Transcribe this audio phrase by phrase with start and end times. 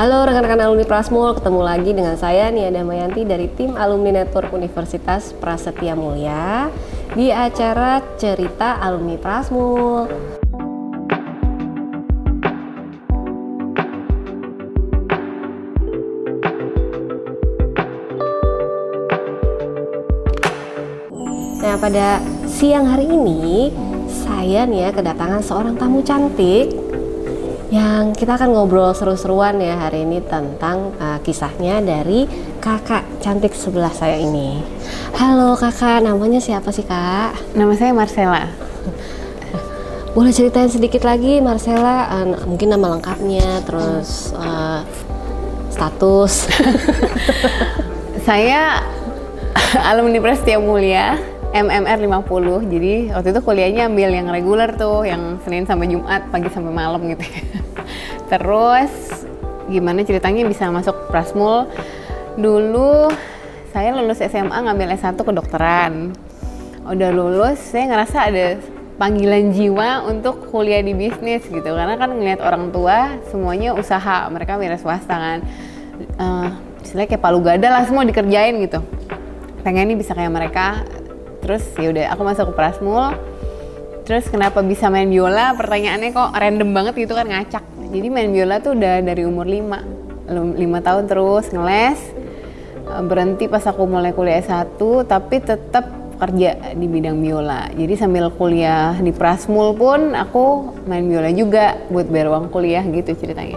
[0.00, 5.36] Halo rekan-rekan alumni Prasmul, ketemu lagi dengan saya Nia Damayanti dari tim Alumni Network Universitas
[5.36, 6.72] Prasetya Mulia
[7.12, 10.08] di acara Cerita Alumni Prasmul.
[21.60, 23.68] Nah, pada siang hari ini
[24.08, 26.89] saya nih ya kedatangan seorang tamu cantik
[27.70, 32.26] yang kita akan ngobrol seru-seruan ya hari ini tentang uh, kisahnya dari
[32.58, 34.58] kakak cantik sebelah saya ini.
[35.14, 37.54] Halo kakak, namanya siapa sih kak?
[37.54, 38.50] Nama saya Marcella.
[40.18, 44.82] Boleh ceritain sedikit lagi Marcella, uh, mungkin nama lengkapnya, terus uh,
[45.70, 46.50] status.
[48.26, 48.82] saya
[49.86, 55.66] alumni Prasetya Mulia MMR 50 jadi waktu itu kuliahnya ambil yang reguler tuh yang Senin
[55.66, 57.26] sampai Jumat pagi sampai malam gitu.
[58.30, 59.26] Terus
[59.66, 61.66] gimana ceritanya bisa masuk Prasmul?
[62.38, 63.10] Dulu
[63.74, 66.14] saya lulus SMA ngambil S1 kedokteran.
[66.86, 68.46] Udah lulus saya ngerasa ada
[69.02, 71.66] panggilan jiwa untuk kuliah di bisnis gitu.
[71.66, 75.38] Karena kan ngeliat orang tua semuanya usaha mereka wira swasta kan.
[76.14, 76.48] Uh,
[76.78, 78.78] istilahnya kayak palu gada lah semua dikerjain gitu.
[79.66, 80.86] Pengen nih bisa kayak mereka
[81.40, 83.16] terus ya udah aku masuk ke Prasmul.
[84.04, 85.54] Terus kenapa bisa main biola?
[85.54, 87.62] Pertanyaannya kok random banget gitu kan ngacak.
[87.90, 92.00] Jadi main biola tuh udah dari umur 5 5 tahun terus ngeles.
[92.90, 95.86] Eh, berhenti pas aku mulai kuliah S1 tapi tetap
[96.20, 97.72] kerja di bidang biola.
[97.72, 103.16] Jadi sambil kuliah di Prasmul pun aku main biola juga buat bayar uang kuliah gitu
[103.16, 103.56] ceritanya.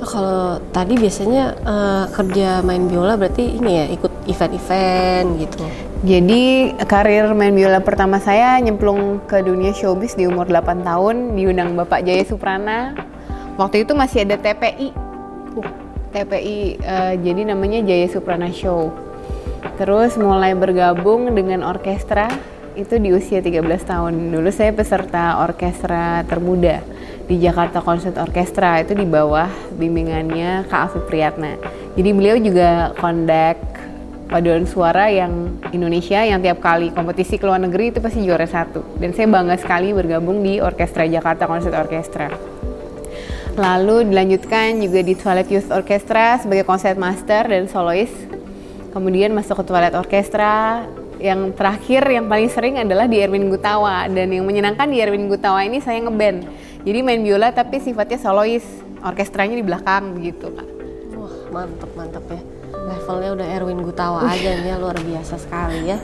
[0.00, 5.64] Kalau tadi biasanya uh, kerja main biola berarti ini ya ikut event-event gitu.
[6.00, 11.76] Jadi karir main biola pertama saya nyemplung ke dunia showbiz di umur 8 tahun diundang
[11.76, 12.96] Bapak Jaya Suprana.
[13.60, 14.96] Waktu itu masih ada TPI.
[15.60, 15.68] Uh,
[16.08, 18.96] TPI uh, jadi namanya Jaya Suprana Show.
[19.76, 22.32] Terus mulai bergabung dengan orkestra
[22.80, 24.32] itu di usia 13 tahun.
[24.32, 26.80] Dulu saya peserta orkestra termuda
[27.28, 31.60] di Jakarta Concert Orchestra itu di bawah bimbingannya Kak Afif Priyatna.
[31.92, 33.69] Jadi beliau juga kondek
[34.30, 38.96] paduan suara yang Indonesia yang tiap kali kompetisi ke luar negeri itu pasti juara satu.
[39.02, 42.30] Dan saya bangga sekali bergabung di Orkestra Jakarta Concert Orchestra.
[43.58, 48.14] Lalu dilanjutkan juga di Twilight Youth Orchestra sebagai konser master dan solois.
[48.94, 50.86] Kemudian masuk ke Twilight Orchestra,
[51.20, 55.60] yang terakhir yang paling sering adalah di Erwin Gutawa dan yang menyenangkan di Erwin Gutawa
[55.62, 56.48] ini saya ngeband
[56.80, 58.64] jadi main biola tapi sifatnya solois,
[59.04, 60.68] orkestranya di belakang begitu kak.
[61.12, 62.40] Wah mantep mantep ya.
[62.90, 65.98] Levelnya udah Erwin Gutawa aja nih ya, luar biasa sekali ya.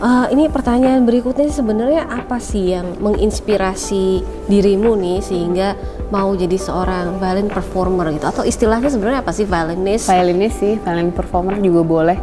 [0.00, 5.76] Uh, ini pertanyaan berikutnya sebenarnya apa sih yang menginspirasi dirimu nih sehingga
[6.08, 10.08] mau jadi seorang violin performer gitu atau istilahnya sebenarnya apa sih violinis?
[10.08, 12.18] Violinis sih, violin performer juga boleh.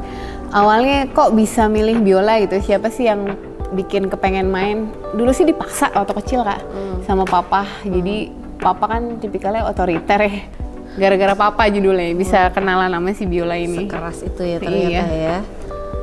[0.52, 2.58] Awalnya kok bisa milih biola gitu?
[2.58, 3.38] Siapa sih yang
[3.75, 7.04] bikin kepengen main dulu sih dipaksa waktu kecil kak hmm.
[7.04, 8.31] sama papa jadi
[8.64, 10.56] papa kan tipikalnya otoriter ya
[10.97, 15.03] gara-gara papa judulnya bisa kenalan nama si biola ini sekeras itu ya ternyata iya.
[15.13, 15.38] ya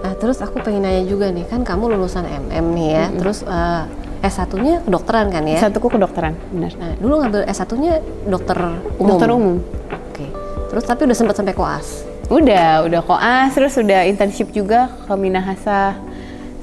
[0.05, 3.17] nah terus aku pengen nanya juga nih kan kamu lulusan MM nih ya hmm.
[3.19, 3.85] terus uh,
[4.25, 5.61] S1-nya kedokteran kan ya?
[5.61, 6.73] S1 ku kedokteran, benar.
[6.81, 8.57] Nah, dulu ngambil S1-nya dokter
[8.97, 9.09] umum.
[9.13, 9.57] Dokter umum.
[9.93, 10.27] Oke.
[10.73, 12.09] Terus tapi udah sempat sampai koas.
[12.33, 16.01] Udah, udah koas, terus udah internship juga ke Minahasa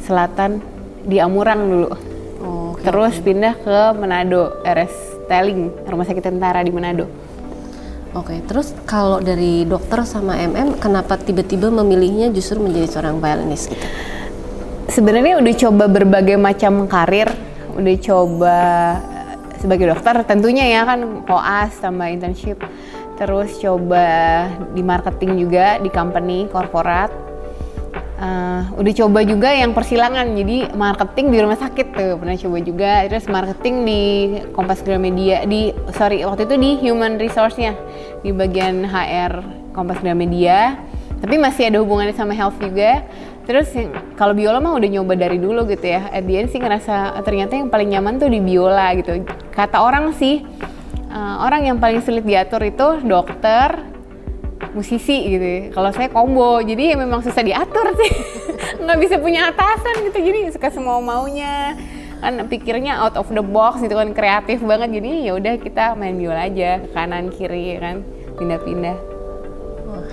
[0.02, 0.58] Selatan
[1.06, 1.90] di Amurang dulu.
[2.42, 3.26] Oh, okay, Terus okay.
[3.30, 7.06] pindah ke Manado, RS Teling, Rumah Sakit Tentara di Manado.
[8.12, 13.72] Oke, okay, terus kalau dari dokter sama MM, kenapa tiba-tiba memilihnya justru menjadi seorang violinis
[13.72, 13.88] gitu?
[14.92, 17.32] Sebenarnya udah coba berbagai macam karir,
[17.72, 18.58] udah coba
[19.64, 22.60] sebagai dokter tentunya ya kan koas tambah internship,
[23.16, 24.04] terus coba
[24.76, 27.16] di marketing juga di company korporat,
[28.22, 30.38] uh, udah coba juga yang persilangan.
[30.38, 32.92] Jadi marketing di rumah sakit tuh pernah coba juga.
[33.10, 34.02] Terus marketing di
[34.54, 37.74] Kompas Gramedia di sorry waktu itu di human resource-nya
[38.22, 39.42] di bagian HR
[39.74, 40.78] Kompas Gramedia.
[41.22, 43.06] Tapi masih ada hubungannya sama health juga.
[43.46, 43.74] Terus
[44.16, 46.10] kalau biola mah udah nyoba dari dulu gitu ya.
[46.14, 49.22] At the end sih ngerasa ternyata yang paling nyaman tuh di biola gitu.
[49.54, 50.46] Kata orang sih
[51.10, 53.91] uh, orang yang paling sulit diatur itu dokter
[54.72, 55.62] musisi gitu ya.
[55.76, 58.12] kalau saya combo jadi ya memang susah diatur sih.
[58.84, 61.76] Nggak bisa punya atasan gitu jadi suka semua maunya.
[62.22, 65.02] Kan pikirnya out of the box gitu kan kreatif banget.
[65.02, 67.96] Jadi ya udah kita main biola aja kanan kiri ya kan.
[68.40, 68.98] Pindah-pindah.
[69.90, 70.06] Wah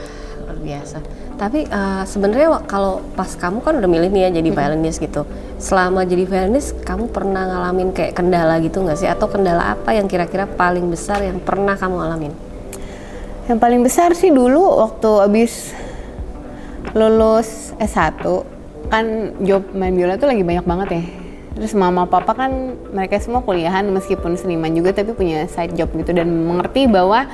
[0.43, 0.99] luar biasa.
[1.39, 5.23] Tapi uh, sebenarnya kalau pas kamu kan udah milih nih ya jadi violinis gitu.
[5.63, 9.07] Selama jadi violinis kamu pernah ngalamin kayak kendala gitu nggak sih?
[9.07, 12.48] Atau kendala apa yang kira-kira paling besar yang pernah kamu alamin
[13.49, 15.73] Yang paling besar sih dulu waktu abis
[16.93, 18.21] lulus S1
[18.93, 21.03] kan job main biola tuh lagi banyak banget ya.
[21.57, 26.13] Terus mama papa kan mereka semua kuliahan meskipun seniman juga tapi punya side job gitu
[26.13, 27.25] dan mengerti bahwa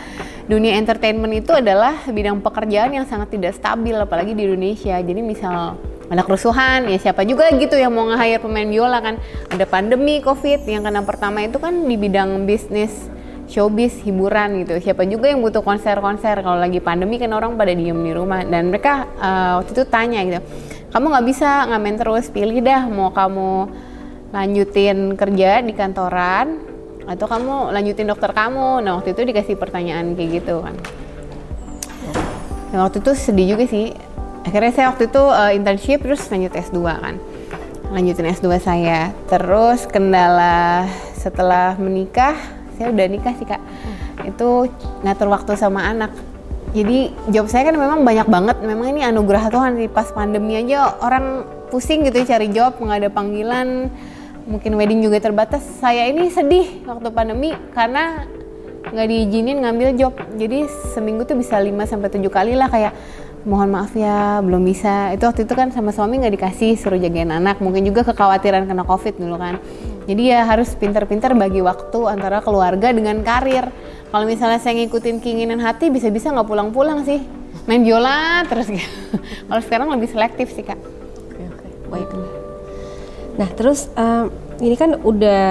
[0.46, 4.94] dunia entertainment itu adalah bidang pekerjaan yang sangat tidak stabil apalagi di Indonesia.
[5.02, 5.74] Jadi misal
[6.14, 9.18] ada kerusuhan ya siapa juga gitu yang mau nge-hire pemain biola kan
[9.50, 13.10] ada pandemi covid yang kena pertama itu kan di bidang bisnis
[13.48, 14.80] showbiz hiburan gitu.
[14.80, 16.40] Siapa juga yang butuh konser-konser.
[16.40, 18.42] Kalau lagi pandemi kan orang pada diem di rumah.
[18.44, 20.40] Dan mereka uh, waktu itu tanya gitu
[20.94, 23.66] kamu nggak bisa ngamen terus pilih dah mau kamu
[24.30, 26.62] lanjutin kerja di kantoran
[27.10, 28.78] atau kamu lanjutin dokter kamu.
[28.78, 30.78] Nah waktu itu dikasih pertanyaan kayak gitu kan.
[32.70, 33.90] Dan waktu itu sedih juga sih.
[34.46, 37.18] Akhirnya saya waktu itu uh, internship terus lanjut S2 kan.
[37.90, 39.10] Lanjutin S2 saya.
[39.26, 40.86] Terus kendala
[41.18, 42.38] setelah menikah
[42.76, 43.60] saya udah nikah sih kak.
[43.60, 44.30] Hmm.
[44.30, 44.50] itu
[45.04, 46.10] ngatur waktu sama anak.
[46.74, 48.56] Jadi job saya kan memang banyak banget.
[48.66, 49.86] Memang ini anugerah Tuhan sih.
[49.86, 53.90] Pas pandemi aja orang pusing gitu ya cari job nggak ada panggilan.
[54.50, 55.62] Mungkin wedding juga terbatas.
[55.78, 58.26] Saya ini sedih waktu pandemi karena
[58.90, 60.14] nggak diizinin ngambil job.
[60.34, 60.66] Jadi
[60.98, 62.66] seminggu tuh bisa 5 sampai tujuh kali lah.
[62.66, 62.92] Kayak
[63.44, 65.12] mohon maaf ya belum bisa.
[65.12, 67.60] Itu waktu itu kan sama suami nggak dikasih suruh jagain anak.
[67.60, 69.60] Mungkin juga kekhawatiran kena covid dulu kan.
[70.04, 73.68] Jadi ya harus pintar-pintar bagi waktu antara keluarga dengan karir.
[74.12, 77.24] Kalau misalnya saya ngikutin keinginan hati bisa-bisa nggak pulang-pulang sih.
[77.64, 78.88] Main biola terus gitu.
[79.48, 80.80] Kalau sekarang lebih selektif sih kak.
[81.32, 81.68] Oke oke.
[81.88, 82.08] Baik.
[83.40, 84.28] Nah terus um,
[84.60, 85.44] ini kan udah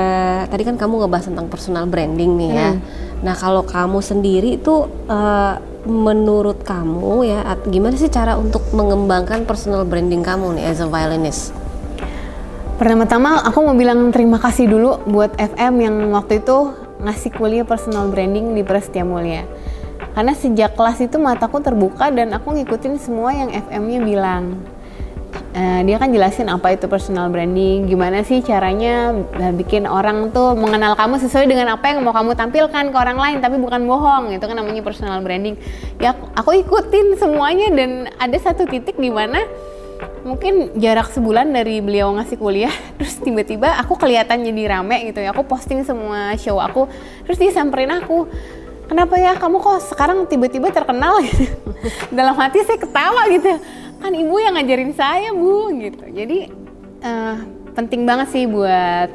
[0.48, 2.70] tadi kan kamu ngebahas tentang personal branding nih ya.
[2.74, 2.82] Hmm.
[3.24, 9.84] Nah kalau kamu sendiri itu uh, menurut kamu ya gimana sih cara untuk mengembangkan personal
[9.84, 11.56] branding kamu nih as a violinist?
[12.80, 16.74] Pertama-tama aku mau bilang terima kasih dulu buat FM yang waktu itu
[17.04, 19.48] ngasih kuliah personal branding di Prestia Mulia.
[20.14, 24.60] Karena sejak kelas itu mataku terbuka dan aku ngikutin semua yang FM-nya bilang
[25.54, 30.58] uh, dia kan jelasin apa itu personal branding, gimana sih caranya uh, bikin orang tuh
[30.58, 34.34] mengenal kamu sesuai dengan apa yang mau kamu tampilkan ke orang lain, tapi bukan bohong,
[34.34, 35.56] itu kan namanya personal branding.
[36.02, 39.46] Ya aku ikutin semuanya dan ada satu titik di mana
[40.28, 45.32] mungkin jarak sebulan dari beliau ngasih kuliah, terus tiba-tiba aku kelihatan jadi rame gitu ya,
[45.32, 46.90] aku posting semua show aku,
[47.24, 48.28] terus dia samperin aku,
[48.88, 51.48] kenapa ya kamu kok sekarang tiba-tiba terkenal gitu
[52.18, 53.52] dalam hati saya ketawa gitu
[54.04, 56.04] kan ibu yang ngajarin saya bu gitu.
[56.12, 56.52] Jadi
[57.00, 57.40] uh,
[57.72, 59.08] penting banget sih buat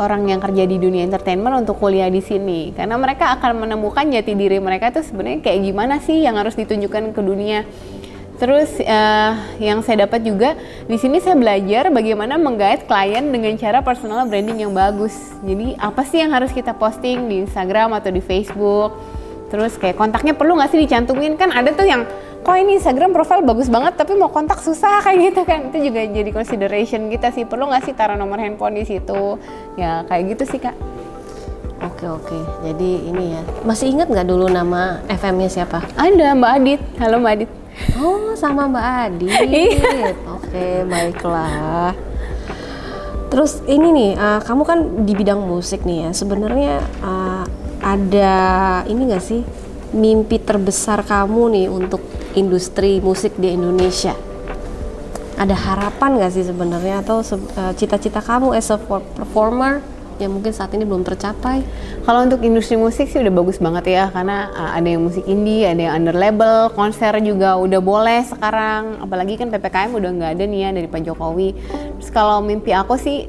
[0.00, 2.72] orang yang kerja di dunia entertainment untuk kuliah di sini.
[2.72, 7.12] Karena mereka akan menemukan jati diri mereka itu sebenarnya kayak gimana sih yang harus ditunjukkan
[7.12, 7.68] ke dunia.
[8.34, 9.32] Terus uh,
[9.62, 10.58] yang saya dapat juga
[10.90, 15.14] di sini saya belajar bagaimana menggait klien dengan cara personal branding yang bagus.
[15.46, 18.98] Jadi apa sih yang harus kita posting di Instagram atau di Facebook
[19.54, 22.02] terus kayak kontaknya perlu nggak sih dicantumin kan ada tuh yang
[22.42, 26.02] kok ini Instagram profile bagus banget tapi mau kontak susah kayak gitu kan itu juga
[26.10, 29.38] jadi consideration kita sih perlu nggak sih taruh nomor handphone di situ
[29.78, 30.74] ya kayak gitu sih kak
[31.84, 35.84] Oke oke, jadi ini ya masih ingat nggak dulu nama FM-nya siapa?
[36.00, 37.50] Ada Mbak Adit, halo Mbak Adit.
[38.00, 39.44] Oh sama Mbak Adit.
[39.52, 40.16] Iya.
[40.24, 41.92] oke baiklah.
[43.28, 46.10] Terus ini nih, uh, kamu kan di bidang musik nih ya.
[46.16, 47.44] Sebenarnya uh,
[47.82, 48.34] ada
[48.86, 49.42] ini nggak sih
[49.94, 52.02] mimpi terbesar kamu nih untuk
[52.34, 54.14] industri musik di Indonesia?
[55.34, 59.82] Ada harapan nggak sih sebenarnya atau eh, cita-cita uh, kamu as a performer
[60.22, 61.66] yang mungkin saat ini belum tercapai?
[62.06, 65.66] Kalau untuk industri musik sih udah bagus banget ya karena uh, ada yang musik indie,
[65.66, 69.02] ada yang under label, konser juga udah boleh sekarang.
[69.02, 71.50] Apalagi kan PPKM udah nggak ada nih ya dari Pak Jokowi.
[71.98, 73.26] Terus kalau mimpi aku sih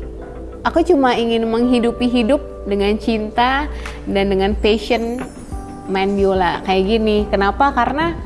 [0.66, 3.70] aku cuma ingin menghidupi hidup dengan cinta
[4.10, 5.22] dan dengan passion
[5.86, 7.30] main biola kayak gini.
[7.30, 7.70] Kenapa?
[7.70, 8.18] Karena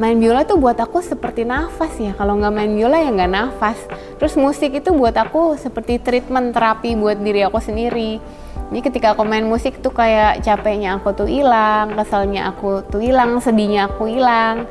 [0.00, 2.16] main biola tuh buat aku seperti nafas ya.
[2.16, 3.78] Kalau nggak main biola ya nggak nafas.
[4.16, 8.18] Terus musik itu buat aku seperti treatment terapi buat diri aku sendiri.
[8.66, 13.38] Jadi ketika aku main musik tuh kayak capeknya aku tuh hilang, keselnya aku tuh hilang,
[13.38, 14.66] sedihnya aku hilang.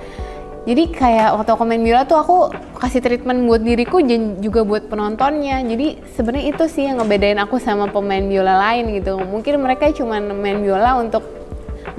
[0.65, 2.50] Jadi kayak waktu aku main biola tuh aku
[2.81, 5.62] kasih treatment buat diriku dan juga buat penontonnya.
[5.62, 9.22] Jadi sebenarnya itu sih yang ngebedain aku sama pemain biola lain gitu.
[9.22, 11.22] Mungkin mereka cuma main biola untuk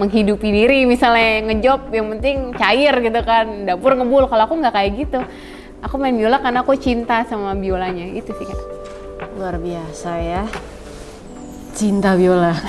[0.02, 4.26] menghidupi diri misalnya ngejob yang penting cair gitu kan dapur ngebul.
[4.26, 5.22] Kalau aku nggak kayak gitu.
[5.86, 8.02] Aku main biola karena aku cinta sama biolanya.
[8.18, 8.58] Itu sih kan
[9.38, 10.42] luar biasa ya.
[11.70, 12.50] Cinta biola.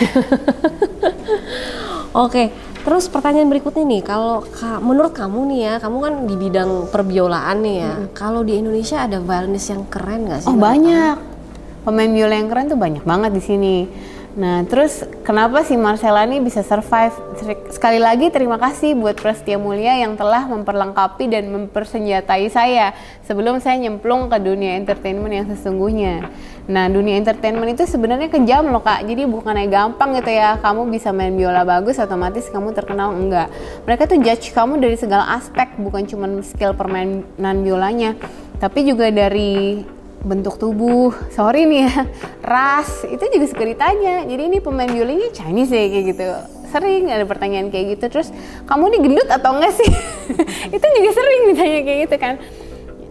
[2.13, 4.47] Oke terus pertanyaan berikutnya nih kalau
[4.79, 8.07] menurut kamu nih ya kamu kan di bidang perbiolaan nih ya hmm.
[8.15, 10.47] kalau di Indonesia ada violinis yang keren nggak sih?
[10.47, 11.19] Oh banyak.
[11.83, 13.75] Pemain biola yang keren tuh banyak banget di sini
[14.37, 17.09] Nah, terus kenapa si Marcella ini bisa survive?
[17.73, 22.93] Sekali lagi terima kasih buat Prestia Mulia yang telah memperlengkapi dan mempersenjatai saya
[23.25, 26.29] sebelum saya nyemplung ke dunia entertainment yang sesungguhnya.
[26.69, 29.09] Nah, dunia entertainment itu sebenarnya kejam loh kak.
[29.09, 30.61] Jadi bukannya gampang gitu ya.
[30.61, 33.49] Kamu bisa main biola bagus, otomatis kamu terkenal enggak.
[33.89, 38.13] Mereka tuh judge kamu dari segala aspek, bukan cuma skill permainan biolanya,
[38.61, 39.81] tapi juga dari
[40.25, 41.95] bentuk tubuh, sorry nih ya,
[42.41, 44.25] ras, itu juga suka ditanya.
[44.25, 46.27] Jadi ini pemain biolanya Chinese ya kayak gitu.
[46.67, 48.05] Sering ada pertanyaan kayak gitu.
[48.11, 48.29] Terus
[48.65, 49.91] kamu ini gendut atau enggak sih?
[50.75, 52.35] itu juga sering ditanya kayak gitu kan.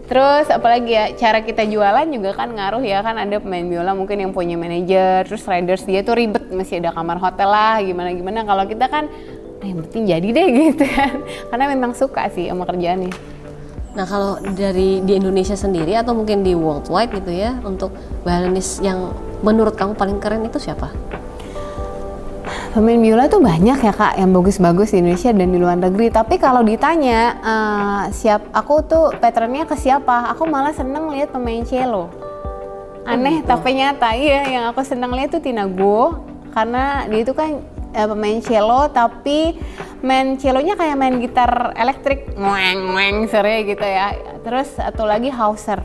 [0.07, 4.23] Terus apalagi ya cara kita jualan juga kan ngaruh ya kan ada pemain biola mungkin
[4.23, 8.47] yang punya manajer, terus riders dia tuh ribet masih ada kamar hotel lah gimana gimana.
[8.47, 9.11] Kalau kita kan
[9.57, 11.27] nah yang penting jadi deh gitu kan.
[11.51, 13.36] Karena memang suka sih sama kerjaannya.
[13.97, 17.89] Nah kalau dari di Indonesia sendiri atau mungkin di worldwide gitu ya untuk
[18.21, 19.09] violinist yang
[19.41, 20.93] menurut kamu paling keren itu siapa?
[22.77, 26.13] Pemain biola tuh banyak ya kak yang bagus-bagus di Indonesia dan di luar negeri.
[26.13, 30.29] Tapi kalau ditanya uh, siap, aku tuh patternnya ke siapa?
[30.37, 32.13] Aku malah seneng lihat pemain cello.
[33.01, 33.49] Aneh oh, gitu.
[33.49, 34.45] tapi nyata ya.
[34.45, 36.21] Yang aku seneng lihat tuh Tina Go
[36.53, 37.65] karena dia itu kan
[37.97, 39.57] uh, pemain cello tapi
[40.05, 42.29] main cellonya kayak main gitar elektrik.
[42.37, 44.13] Ngweng ngweng sore gitu ya.
[44.45, 45.81] Terus satu lagi Hauser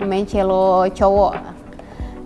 [0.00, 1.34] main cello cowok.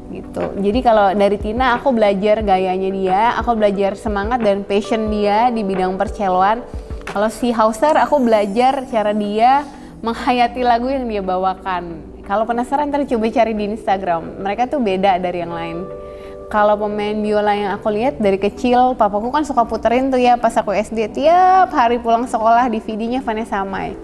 [0.06, 0.44] Gitu.
[0.62, 5.66] Jadi kalau dari Tina aku belajar gayanya dia aku belajar semangat dan passion dia di
[5.66, 6.62] bidang perceloan
[7.02, 9.66] kalau si Hauser aku belajar cara dia
[10.06, 12.14] menghayati lagu yang dia bawakan.
[12.22, 14.42] Kalau penasaran ntar coba cari di Instagram.
[14.42, 16.05] Mereka tuh beda dari yang lain
[16.46, 20.54] kalau pemain biola yang aku lihat dari kecil, papaku kan suka puterin tuh ya pas
[20.54, 23.98] aku SD tiap hari pulang sekolah DVD-nya Vanessa Mai.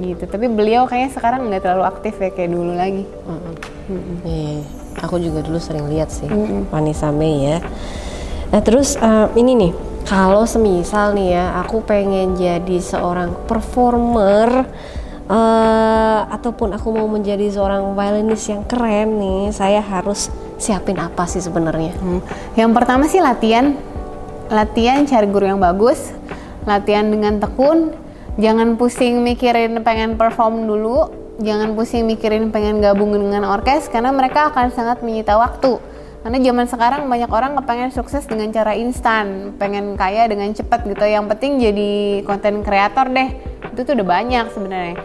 [0.00, 0.24] Gitu.
[0.24, 3.04] Tapi beliau kayaknya sekarang nggak terlalu aktif ya kayak dulu lagi.
[3.04, 3.54] Mm -mm.
[3.88, 4.16] Mm -mm.
[4.24, 4.60] Yeah,
[5.04, 6.62] aku juga dulu sering lihat sih mm -mm.
[6.72, 7.58] Vanessa Mai ya.
[8.48, 9.72] Nah terus uh, ini nih,
[10.08, 14.64] kalau semisal nih ya, aku pengen jadi seorang performer
[15.28, 21.40] uh, ataupun aku mau menjadi seorang violinist yang keren nih, saya harus siapin apa sih
[21.40, 21.94] sebenarnya?
[21.96, 22.20] Hmm.
[22.58, 23.78] Yang pertama sih latihan,
[24.50, 26.12] latihan cari guru yang bagus,
[26.68, 27.94] latihan dengan tekun,
[28.36, 34.50] jangan pusing mikirin pengen perform dulu, jangan pusing mikirin pengen gabung dengan orkes karena mereka
[34.50, 35.78] akan sangat menyita waktu.
[36.18, 41.06] Karena zaman sekarang banyak orang kepengen sukses dengan cara instan, pengen kaya dengan cepat gitu.
[41.06, 41.92] Yang penting jadi
[42.26, 43.38] konten kreator deh,
[43.70, 44.98] itu tuh udah banyak sebenarnya.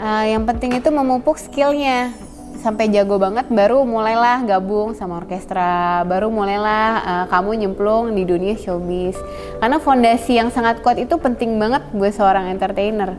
[0.00, 2.12] Uh, yang penting itu memupuk skillnya
[2.60, 6.04] sampai jago banget baru mulailah gabung sama orkestra.
[6.04, 9.16] Baru mulailah uh, kamu nyemplung di dunia showbiz.
[9.58, 13.16] Karena fondasi yang sangat kuat itu penting banget buat seorang entertainer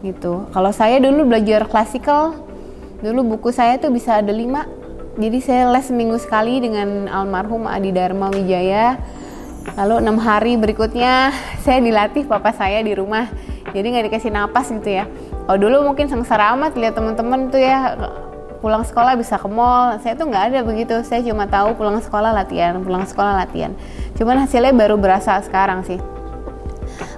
[0.00, 0.48] gitu.
[0.50, 2.34] Kalau saya dulu belajar klasikal
[2.98, 4.64] dulu buku saya tuh bisa ada lima.
[5.18, 8.96] Jadi saya les seminggu sekali dengan almarhum Adi Dharma Wijaya.
[9.76, 11.30] Lalu enam hari berikutnya
[11.64, 13.28] saya dilatih papa saya di rumah.
[13.68, 15.04] Jadi nggak dikasih napas gitu ya.
[15.44, 17.96] Kalau dulu mungkin sengsara amat lihat teman-teman tuh ya
[18.58, 22.34] pulang sekolah bisa ke mall saya tuh nggak ada begitu saya cuma tahu pulang sekolah
[22.34, 23.74] latihan pulang sekolah latihan
[24.18, 25.98] cuman hasilnya baru berasa sekarang sih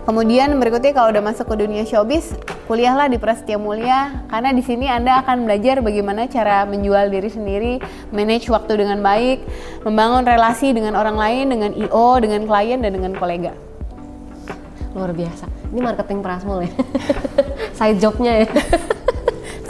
[0.00, 2.35] Kemudian berikutnya kalau udah masuk ke dunia showbiz,
[2.66, 7.73] kuliahlah di Prasetya Mulia karena di sini Anda akan belajar bagaimana cara menjual diri sendiri,
[8.11, 9.44] manage waktu dengan baik,
[9.87, 13.54] membangun relasi dengan orang lain, dengan IO, dengan klien dan dengan kolega.
[14.99, 15.47] Luar biasa.
[15.70, 16.73] Ini marketing Prasmul ya.
[17.78, 18.49] Side jobnya ya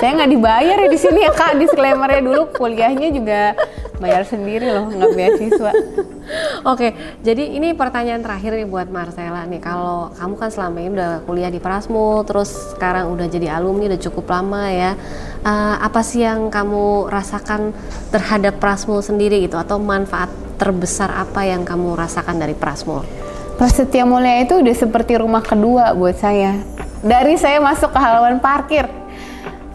[0.01, 3.41] saya nggak dibayar ya di sini ya kak disclaimernya dulu kuliahnya juga
[4.01, 5.73] bayar sendiri loh nggak beasiswa
[6.61, 9.59] Oke, jadi ini pertanyaan terakhir nih buat Marcella nih.
[9.59, 13.99] Kalau kamu kan selama ini udah kuliah di Prasmu, terus sekarang udah jadi alumni udah
[13.99, 14.95] cukup lama ya.
[15.41, 17.75] Uh, apa sih yang kamu rasakan
[18.15, 20.31] terhadap Prasmu sendiri gitu atau manfaat
[20.61, 23.03] terbesar apa yang kamu rasakan dari Prasmu?
[23.57, 26.61] Prasetya Mulia itu udah seperti rumah kedua buat saya.
[27.01, 29.00] Dari saya masuk ke halaman parkir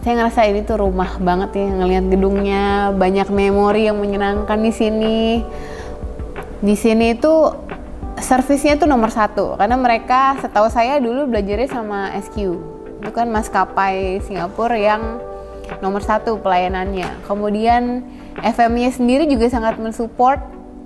[0.05, 5.41] saya ngerasa ini tuh rumah banget ya ngelihat gedungnya banyak memori yang menyenangkan di sini.
[6.61, 7.33] Di sini itu
[8.21, 12.37] servisnya tuh nomor satu karena mereka setahu saya dulu belajarnya sama SQ
[13.01, 15.01] itu kan maskapai Singapura yang
[15.81, 17.25] nomor satu pelayanannya.
[17.25, 18.05] Kemudian
[18.45, 20.37] FM-nya sendiri juga sangat mensupport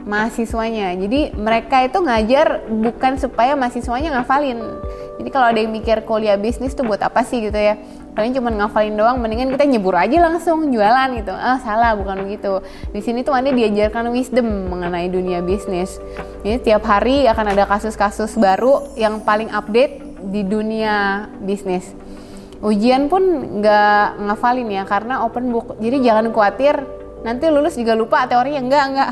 [0.07, 0.95] mahasiswanya.
[0.95, 4.63] Jadi mereka itu ngajar bukan supaya mahasiswanya ngafalin.
[5.19, 7.75] Jadi kalau ada yang mikir kuliah bisnis tuh buat apa sih gitu ya
[8.17, 11.33] kalian cuma ngafalin doang mendingan kita nyebur aja langsung jualan gitu.
[11.33, 12.59] Ah salah bukan begitu.
[12.91, 15.97] Di sini tuh anda diajarkan wisdom mengenai dunia bisnis.
[16.41, 21.95] Jadi tiap hari akan ada kasus-kasus baru yang paling update di dunia bisnis.
[22.59, 23.23] Ujian pun
[23.63, 25.79] nggak ngafalin ya karena open book.
[25.79, 26.75] Jadi jangan khawatir
[27.23, 28.59] nanti lulus juga lupa teorinya.
[28.59, 29.11] Enggak enggak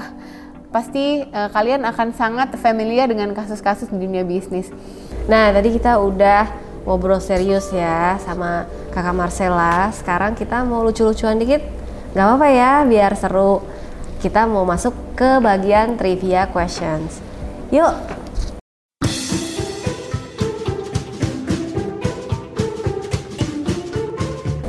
[0.68, 4.68] pasti uh, kalian akan sangat familiar dengan kasus-kasus di dunia bisnis.
[5.32, 8.63] Nah, tadi kita udah ngobrol serius ya sama
[8.96, 9.91] kakak Marcella.
[9.91, 11.60] Sekarang kita mau lucu-lucuan dikit.
[12.15, 13.60] Gak apa-apa ya, biar seru.
[14.24, 17.20] Kita mau masuk ke bagian trivia questions.
[17.70, 17.91] Yuk,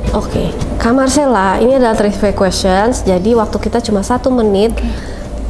[0.09, 0.49] Oke, okay.
[0.81, 3.07] Kak Marcella, ini adalah trivia questions.
[3.07, 4.75] Jadi waktu kita cuma satu menit.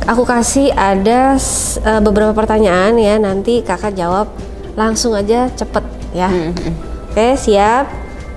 [0.06, 3.18] Aku kasih ada uh, beberapa pertanyaan ya.
[3.18, 4.30] Nanti kakak jawab
[4.78, 6.30] langsung aja cepet ya.
[6.30, 6.74] Mm -hmm.
[7.10, 7.90] Oke, siap?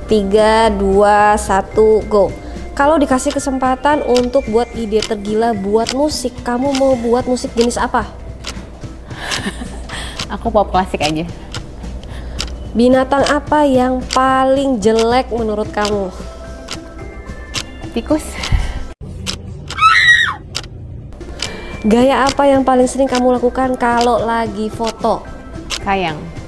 [0.09, 2.33] Tiga, dua, satu, go.
[2.73, 8.09] Kalau dikasih kesempatan untuk buat ide tergila buat musik, kamu mau buat musik jenis apa?
[10.35, 11.29] Aku pop klasik aja.
[12.73, 16.09] Binatang apa yang paling jelek menurut kamu?
[17.93, 18.25] Tikus.
[21.85, 25.21] Gaya apa yang paling sering kamu lakukan kalau lagi foto?
[25.85, 26.42] Kayang.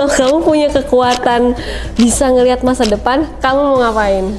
[0.00, 1.52] Kalau kamu punya kekuatan
[1.92, 4.32] bisa ngelihat masa depan, kamu mau ngapain?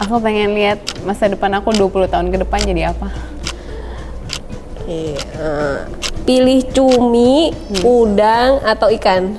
[0.00, 3.12] Aku pengen lihat masa depan aku 20 tahun ke depan jadi apa?
[4.88, 5.84] Uh,
[6.24, 7.84] pilih cumi, hmm.
[7.84, 9.36] udang atau ikan?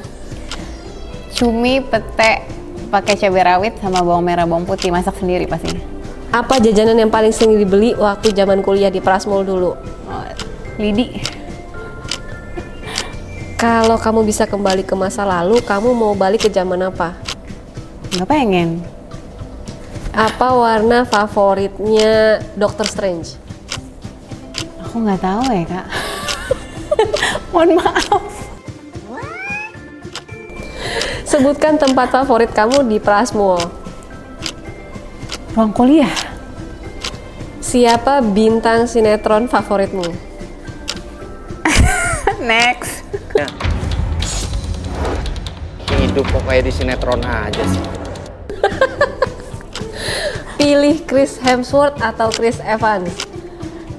[1.33, 2.45] Cumi, pete,
[2.93, 5.81] pakai cabai rawit sama bawang merah, bawang putih, masak sendiri pastinya.
[6.29, 9.73] Apa jajanan yang paling sering dibeli waktu zaman kuliah di Prasmul dulu?
[10.13, 10.25] Oh,
[10.77, 11.09] lidi.
[13.55, 17.15] Kalau kamu bisa kembali ke masa lalu, kamu mau balik ke zaman apa?
[18.11, 18.83] Nggak pengen.
[20.15, 23.35] Apa warna favoritnya Doctor Strange?
[24.83, 25.87] Aku nggak tahu ya kak.
[27.51, 28.23] Mohon maaf.
[31.27, 33.59] Sebutkan tempat favorit kamu di Prasmo.
[35.51, 36.15] Ruang kuliah.
[37.59, 40.07] Siapa bintang sinetron favoritmu?
[42.39, 42.94] Next.
[46.15, 47.83] Hidup kok kayak di sinetron aja sih.
[50.55, 53.11] Pilih Chris Hemsworth atau Chris Evans?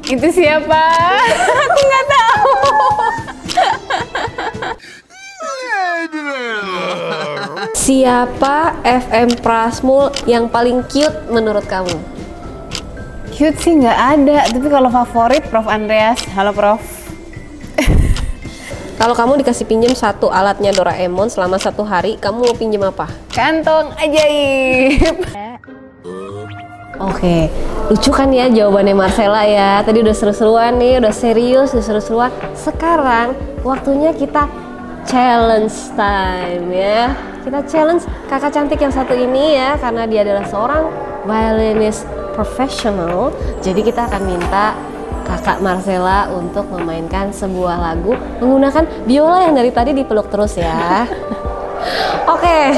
[0.01, 0.81] Itu siapa?
[1.69, 2.57] Aku nggak tahu.
[7.85, 12.01] Siapa FM Prasmul yang paling cute menurut kamu?
[13.37, 16.25] Cute sih nggak ada, tapi kalau favorit Prof Andreas.
[16.33, 16.96] Halo Prof.
[18.97, 23.05] Kalau kamu dikasih pinjam satu alatnya Doraemon selama satu hari, kamu mau pinjam apa?
[23.29, 25.21] Kantong ajaib.
[26.97, 27.53] Oke,
[27.93, 29.85] lucu kan ya jawabannya Marcella ya.
[29.85, 32.33] Tadi udah seru-seruan nih, udah serius, udah seru-seruan.
[32.57, 34.49] Sekarang waktunya kita
[35.05, 37.13] challenge time ya.
[37.45, 40.89] Kita challenge kakak cantik yang satu ini ya, karena dia adalah seorang
[41.29, 43.29] violinist profesional.
[43.61, 44.73] Jadi kita akan minta
[45.27, 51.05] kakak Marcella untuk memainkan sebuah lagu menggunakan biola yang dari tadi dipeluk terus ya.
[52.35, 52.75] Oke,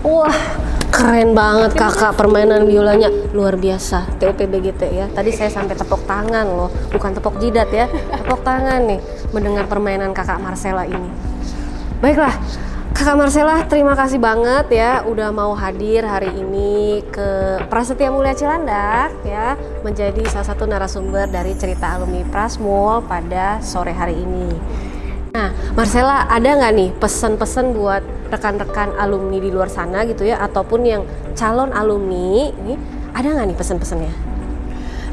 [0.00, 0.38] Wah,
[0.88, 5.06] keren banget kakak permainan biolanya luar biasa TUPBGT ya.
[5.12, 9.00] Tadi saya sampai tepuk tangan loh, bukan tepuk jidat ya, tepuk tangan nih
[9.36, 11.10] mendengar permainan kakak Marcella ini.
[12.00, 12.32] Baiklah,
[12.96, 19.14] kakak Marcella terima kasih banget ya udah mau hadir hari ini ke Prasetya Mulia Cilandak
[19.24, 24.52] ya menjadi salah satu narasumber dari cerita alumni Prasmul pada sore hari ini.
[25.30, 28.02] Nah, Marcella ada nggak nih pesan-pesan buat
[28.34, 31.06] rekan-rekan alumni di luar sana gitu ya, ataupun yang
[31.38, 32.74] calon alumni ini
[33.14, 34.12] ada nggak nih pesan-pesannya?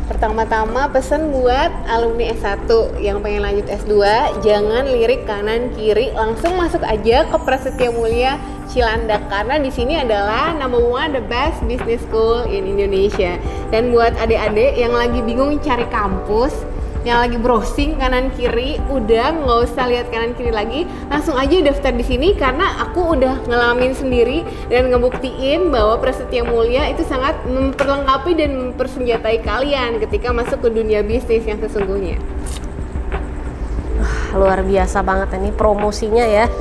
[0.10, 2.66] Pertama-tama pesan buat alumni S1
[2.98, 3.94] yang pengen lanjut S2,
[4.42, 10.56] jangan lirik kanan kiri, langsung masuk aja ke Prasetya Mulia Cilandak karena di sini adalah
[10.58, 13.38] number one the best business school in Indonesia.
[13.70, 16.56] Dan buat adik-adik yang lagi bingung cari kampus,
[17.08, 21.96] yang lagi browsing kanan kiri udah nggak usah lihat kanan kiri lagi langsung aja daftar
[21.96, 28.36] di sini karena aku udah ngalamin sendiri dan ngebuktiin bahwa Prasetya Mulia itu sangat memperlengkapi
[28.36, 32.20] dan mempersenjatai kalian ketika masuk ke dunia bisnis yang sesungguhnya
[34.36, 36.52] Luar biasa banget ini promosinya ya.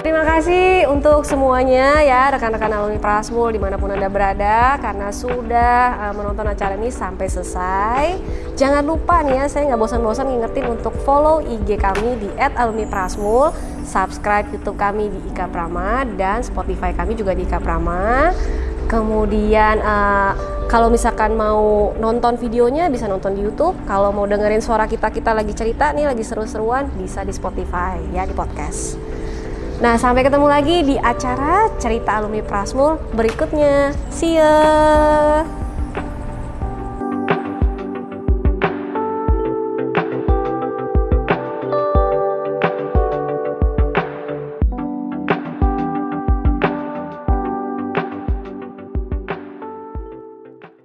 [0.00, 6.08] Terima kasih untuk semuanya ya rekan-rekan alumni Prasmul di mana pun anda berada karena sudah
[6.08, 8.16] uh, menonton acara ini sampai selesai.
[8.56, 13.52] Jangan lupa nih ya saya nggak bosan-bosan ngingetin untuk follow IG kami di @alumniprasmul,
[13.84, 18.32] subscribe YouTube kami di Ika Prama dan Spotify kami juga di Ika Prama.
[18.88, 20.32] Kemudian uh,
[20.72, 23.76] kalau misalkan mau nonton videonya bisa nonton di YouTube.
[23.84, 28.24] Kalau mau dengerin suara kita kita lagi cerita nih lagi seru-seruan bisa di Spotify ya
[28.24, 29.09] di podcast.
[29.80, 33.96] Nah, sampai ketemu lagi di acara Cerita Alumni Prasmul berikutnya.
[34.12, 35.40] See ya!